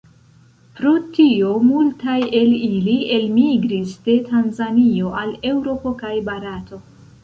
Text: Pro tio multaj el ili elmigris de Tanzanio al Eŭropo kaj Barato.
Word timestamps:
Pro 0.79 0.93
tio 1.17 1.51
multaj 1.65 2.17
el 2.41 2.57
ili 2.69 2.97
elmigris 3.19 3.95
de 4.09 4.19
Tanzanio 4.33 5.17
al 5.23 5.39
Eŭropo 5.55 5.99
kaj 6.05 6.19
Barato. 6.31 6.87